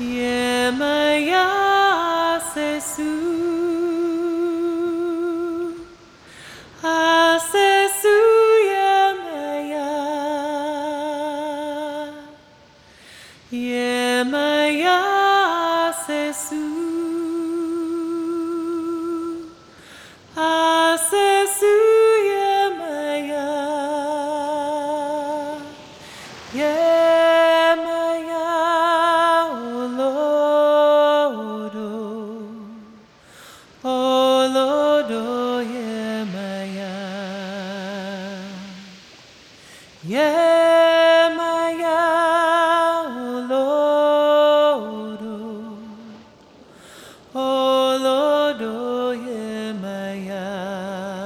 Yemaya 0.00 1.46
sesu. 2.52 3.14
Asesu 6.82 8.18
yemaya. 8.66 9.90
Yemaya 13.52 15.13
am. 50.12 51.23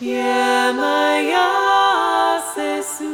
Yemaya 0.00 1.50
sesu, 2.54 3.10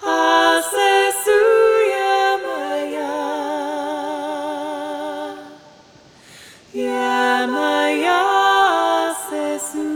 Yama 0.00 0.64
yemaya, 1.92 3.12
yemaya 6.72 8.22
sesu, 9.28 9.88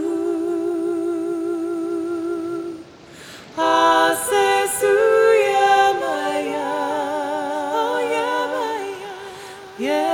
Yama 5.49 6.17
yemaya, 6.45 6.73
oh 7.73 7.99
yeah. 9.79 10.14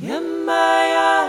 Yamaya 0.00 1.26